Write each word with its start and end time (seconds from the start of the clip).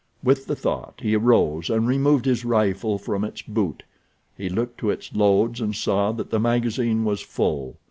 With 0.23 0.47
the 0.47 0.55
thought 0.55 0.95
he 0.99 1.15
arose 1.15 1.69
and 1.69 1.87
removed 1.87 2.25
his 2.25 2.43
rifle 2.43 2.97
from 2.97 3.23
its 3.23 3.43
boot. 3.43 3.83
He 4.35 4.49
looked 4.49 4.79
to 4.79 4.89
its 4.89 5.13
loads 5.13 5.61
and 5.61 5.75
saw 5.75 6.11
that 6.13 6.31
the 6.31 6.39
magazine 6.39 7.05
was 7.05 7.21
full. 7.21 7.75